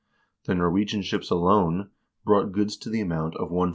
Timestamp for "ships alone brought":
1.03-2.51